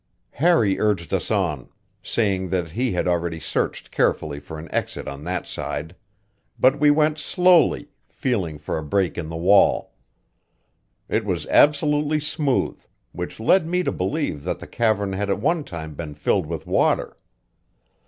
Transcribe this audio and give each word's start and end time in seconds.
Harry 0.31 0.79
urged 0.79 1.13
us 1.13 1.29
on, 1.29 1.69
saying 2.01 2.49
that 2.49 2.71
he 2.71 2.93
had 2.93 3.07
already 3.07 3.39
searched 3.39 3.91
carefully 3.91 4.39
for 4.39 4.57
an 4.57 4.67
exit 4.73 5.07
on 5.07 5.21
that 5.23 5.45
side, 5.45 5.95
but 6.59 6.79
we 6.79 6.89
went 6.89 7.19
slowly, 7.19 7.87
feeling 8.09 8.57
for 8.57 8.79
a 8.79 8.83
break 8.83 9.15
in 9.15 9.29
the 9.29 9.37
wall. 9.37 9.93
It 11.07 11.23
was 11.23 11.45
absolutely 11.51 12.19
smooth, 12.19 12.81
which 13.11 13.39
led 13.39 13.67
me 13.67 13.83
to 13.83 13.91
believe 13.91 14.43
that 14.43 14.57
the 14.57 14.65
cavern 14.65 15.13
had 15.13 15.29
at 15.29 15.37
one 15.39 15.63
time 15.63 15.93
been 15.93 16.15
filled 16.15 16.47
with 16.47 16.65
water. 16.65 17.15